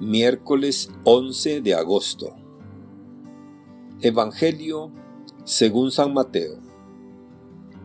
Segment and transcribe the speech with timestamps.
[0.00, 2.36] Miércoles 11 de agosto.
[4.00, 4.92] Evangelio
[5.42, 6.60] según San Mateo.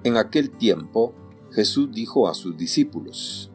[0.03, 1.15] En aquel tiempo
[1.49, 3.51] Jesús dijo a sus discípulos,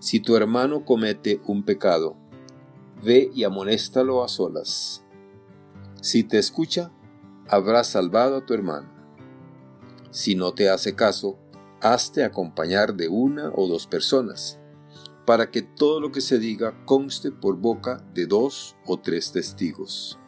[0.00, 2.16] Si tu hermano comete un pecado,
[3.04, 5.04] ve y amonéstalo a solas.
[6.02, 6.90] Si te escucha,
[7.48, 8.88] habrás salvado a tu hermano.
[10.10, 11.38] Si no te hace caso,
[11.80, 14.59] hazte acompañar de una o dos personas
[15.30, 20.18] para que todo lo que se diga conste por boca de dos o tres testigos.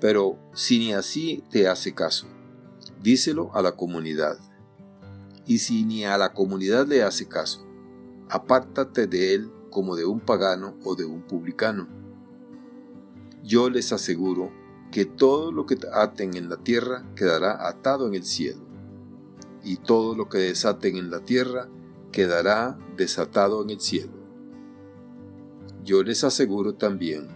[0.00, 2.26] Pero si ni así te hace caso,
[3.02, 4.38] díselo a la comunidad.
[5.44, 7.66] Y si ni a la comunidad le hace caso,
[8.30, 11.86] apártate de él como de un pagano o de un publicano.
[13.44, 14.50] Yo les aseguro
[14.90, 18.62] que todo lo que aten en la tierra quedará atado en el cielo,
[19.62, 21.68] y todo lo que desaten en la tierra
[22.10, 24.12] quedará desatado en el cielo.
[25.84, 27.28] Yo les aseguro también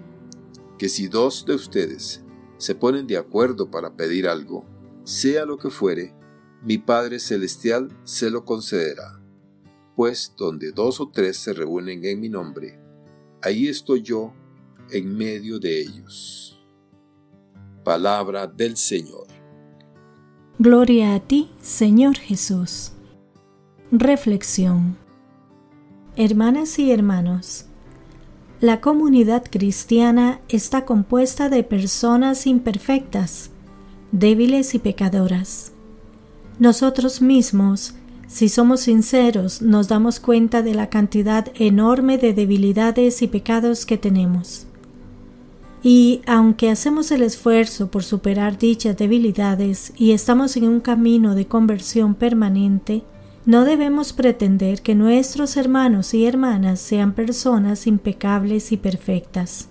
[0.78, 2.22] que si dos de ustedes
[2.58, 4.64] se ponen de acuerdo para pedir algo,
[5.04, 6.14] sea lo que fuere,
[6.62, 9.20] mi Padre Celestial se lo concederá.
[9.94, 12.80] Pues donde dos o tres se reúnen en mi nombre,
[13.42, 14.32] ahí estoy yo
[14.90, 16.64] en medio de ellos.
[17.84, 19.26] Palabra del Señor.
[20.58, 22.93] Gloria a ti, Señor Jesús.
[23.92, 24.96] Reflexión
[26.16, 27.66] Hermanas y hermanos,
[28.60, 33.50] la comunidad cristiana está compuesta de personas imperfectas,
[34.10, 35.72] débiles y pecadoras.
[36.58, 37.94] Nosotros mismos,
[38.26, 43.98] si somos sinceros, nos damos cuenta de la cantidad enorme de debilidades y pecados que
[43.98, 44.66] tenemos.
[45.82, 51.46] Y aunque hacemos el esfuerzo por superar dichas debilidades y estamos en un camino de
[51.46, 53.04] conversión permanente,
[53.46, 59.68] no debemos pretender que nuestros hermanos y hermanas sean personas impecables y perfectas.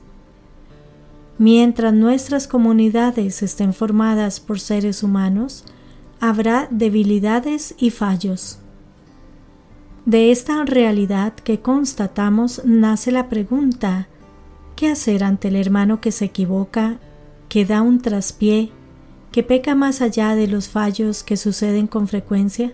[1.40, 5.66] Mientras nuestras comunidades estén formadas por seres humanos,
[6.20, 8.60] habrá debilidades y fallos.
[10.06, 14.08] De esta realidad que constatamos nace la pregunta,
[14.76, 17.00] ¿qué hacer ante el hermano que se equivoca,
[17.50, 18.72] que da un traspié,
[19.32, 22.74] que peca más allá de los fallos que suceden con frecuencia?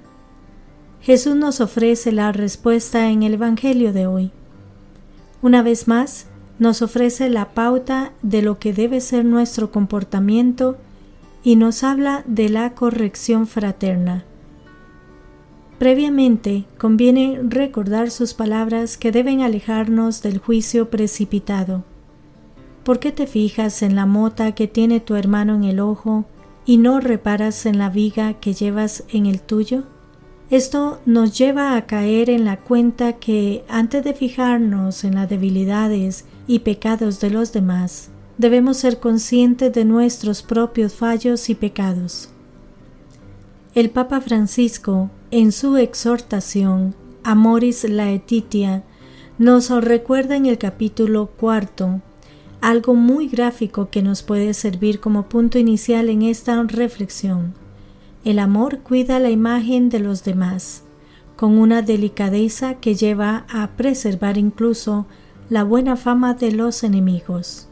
[1.09, 4.29] Jesús nos ofrece la respuesta en el Evangelio de hoy.
[5.41, 6.27] Una vez más,
[6.59, 10.77] nos ofrece la pauta de lo que debe ser nuestro comportamiento
[11.43, 14.23] y nos habla de la corrección fraterna.
[15.79, 21.85] Previamente, conviene recordar sus palabras que deben alejarnos del juicio precipitado.
[22.83, 26.25] ¿Por qué te fijas en la mota que tiene tu hermano en el ojo
[26.67, 29.85] y no reparas en la viga que llevas en el tuyo?
[30.49, 36.25] Esto nos lleva a caer en la cuenta que antes de fijarnos en las debilidades
[36.47, 42.29] y pecados de los demás, debemos ser conscientes de nuestros propios fallos y pecados.
[43.75, 48.83] El Papa Francisco, en su exhortación Amoris Laetitia,
[49.37, 52.01] nos recuerda en el capítulo cuarto
[52.59, 57.53] algo muy gráfico que nos puede servir como punto inicial en esta reflexión.
[58.25, 60.83] El amor cuida la imagen de los demás,
[61.37, 65.05] con una delicadeza que lleva a preservar incluso
[65.49, 67.69] la buena fama de los enemigos.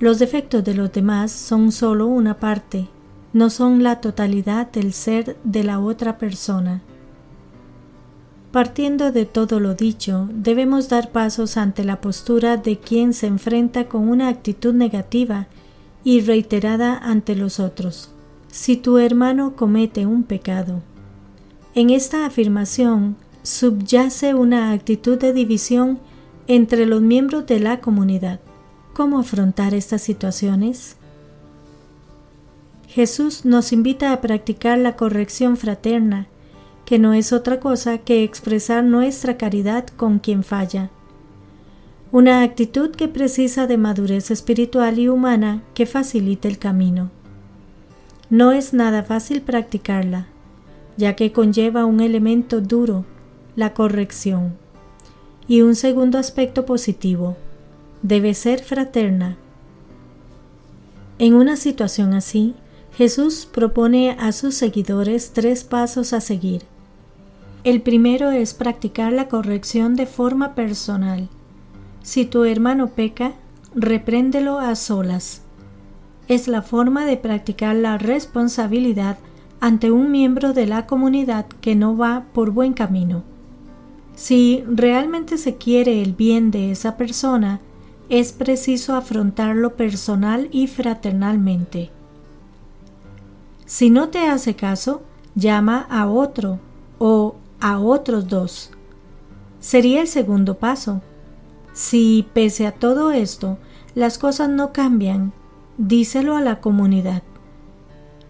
[0.00, 2.88] Los defectos de los demás son sólo una parte,
[3.34, 6.80] no son la totalidad del ser de la otra persona.
[8.50, 13.88] Partiendo de todo lo dicho, debemos dar pasos ante la postura de quien se enfrenta
[13.88, 15.48] con una actitud negativa
[16.02, 18.13] y reiterada ante los otros
[18.54, 20.80] si tu hermano comete un pecado.
[21.74, 25.98] En esta afirmación subyace una actitud de división
[26.46, 28.38] entre los miembros de la comunidad.
[28.92, 30.94] ¿Cómo afrontar estas situaciones?
[32.86, 36.28] Jesús nos invita a practicar la corrección fraterna,
[36.84, 40.90] que no es otra cosa que expresar nuestra caridad con quien falla.
[42.12, 47.10] Una actitud que precisa de madurez espiritual y humana que facilite el camino.
[48.34, 50.26] No es nada fácil practicarla,
[50.96, 53.04] ya que conlleva un elemento duro,
[53.54, 54.56] la corrección.
[55.46, 57.36] Y un segundo aspecto positivo,
[58.02, 59.36] debe ser fraterna.
[61.20, 62.56] En una situación así,
[62.96, 66.64] Jesús propone a sus seguidores tres pasos a seguir.
[67.62, 71.28] El primero es practicar la corrección de forma personal.
[72.02, 73.34] Si tu hermano peca,
[73.76, 75.43] repréndelo a solas
[76.28, 79.18] es la forma de practicar la responsabilidad
[79.60, 83.22] ante un miembro de la comunidad que no va por buen camino.
[84.14, 87.60] Si realmente se quiere el bien de esa persona,
[88.08, 91.90] es preciso afrontarlo personal y fraternalmente.
[93.66, 95.02] Si no te hace caso,
[95.34, 96.58] llama a otro
[96.98, 98.70] o a otros dos.
[99.58, 101.00] Sería el segundo paso.
[101.72, 103.58] Si, pese a todo esto,
[103.94, 105.32] las cosas no cambian,
[105.78, 107.22] díselo a la comunidad.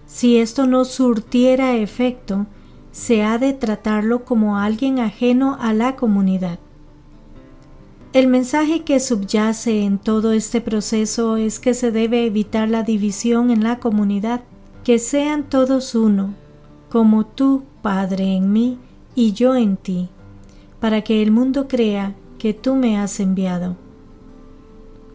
[0.06, 2.46] Si esto no surtiera efecto,
[2.92, 6.58] se ha de tratarlo como alguien ajeno a la comunidad.
[8.12, 13.50] El mensaje que subyace en todo este proceso es que se debe evitar la división
[13.50, 14.42] en la comunidad,
[14.84, 16.34] que sean todos uno,
[16.88, 18.78] como tú, Padre, en mí
[19.16, 20.08] y yo en ti,
[20.78, 23.76] para que el mundo crea que tú me has enviado.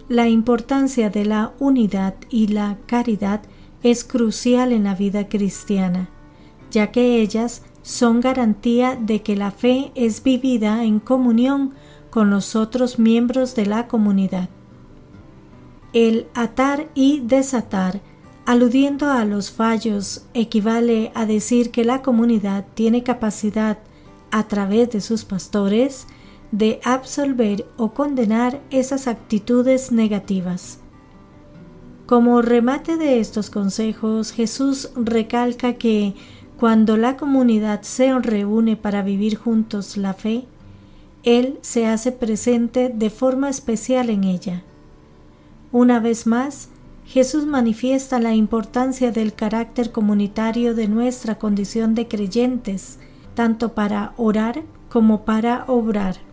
[0.09, 3.43] La importancia de la unidad y la caridad
[3.83, 6.09] es crucial en la vida cristiana,
[6.71, 11.75] ya que ellas son garantía de que la fe es vivida en comunión
[12.09, 14.49] con los otros miembros de la comunidad.
[15.93, 18.01] El atar y desatar,
[18.47, 23.77] aludiendo a los fallos, equivale a decir que la comunidad tiene capacidad,
[24.31, 26.07] a través de sus pastores,
[26.51, 30.79] de absolver o condenar esas actitudes negativas.
[32.05, 36.15] Como remate de estos consejos, Jesús recalca que
[36.57, 40.45] cuando la comunidad se reúne para vivir juntos la fe,
[41.23, 44.63] Él se hace presente de forma especial en ella.
[45.71, 46.69] Una vez más,
[47.05, 52.99] Jesús manifiesta la importancia del carácter comunitario de nuestra condición de creyentes,
[53.35, 56.28] tanto para orar como para obrar.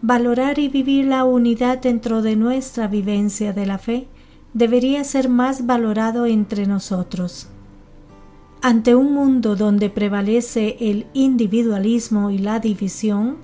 [0.00, 4.06] Valorar y vivir la unidad dentro de nuestra vivencia de la fe
[4.54, 7.48] debería ser más valorado entre nosotros.
[8.62, 13.38] Ante un mundo donde prevalece el individualismo y la división,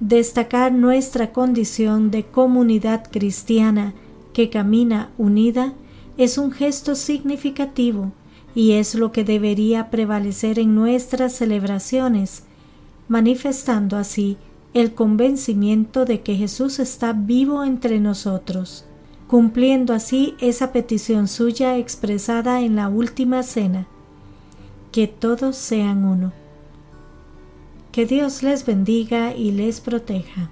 [0.00, 3.92] destacar nuestra condición de comunidad cristiana
[4.32, 5.74] que camina unida
[6.16, 8.12] es un gesto significativo
[8.54, 12.44] y es lo que debería prevalecer en nuestras celebraciones,
[13.08, 14.38] manifestando así
[14.74, 18.84] el convencimiento de que Jesús está vivo entre nosotros,
[19.26, 23.86] cumpliendo así esa petición suya expresada en la última cena
[24.92, 26.32] que todos sean uno.
[27.92, 30.50] Que Dios les bendiga y les proteja.